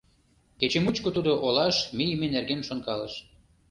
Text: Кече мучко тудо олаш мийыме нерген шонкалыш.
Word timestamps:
Кече 0.59 0.79
мучко 0.83 1.09
тудо 1.15 1.31
олаш 1.45 1.75
мийыме 1.97 2.27
нерген 2.35 2.61
шонкалыш. 2.67 3.13